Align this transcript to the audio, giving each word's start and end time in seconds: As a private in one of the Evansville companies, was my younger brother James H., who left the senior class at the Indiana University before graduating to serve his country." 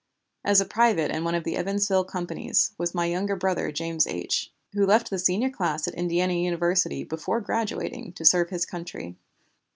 As 0.43 0.59
a 0.59 0.65
private 0.65 1.11
in 1.11 1.23
one 1.23 1.35
of 1.35 1.43
the 1.43 1.55
Evansville 1.55 2.05
companies, 2.05 2.71
was 2.79 2.95
my 2.95 3.05
younger 3.05 3.35
brother 3.35 3.71
James 3.71 4.07
H., 4.07 4.51
who 4.73 4.83
left 4.83 5.11
the 5.11 5.19
senior 5.19 5.51
class 5.51 5.87
at 5.87 5.93
the 5.93 5.99
Indiana 5.99 6.33
University 6.33 7.03
before 7.03 7.39
graduating 7.39 8.11
to 8.13 8.25
serve 8.25 8.49
his 8.49 8.65
country." 8.65 9.15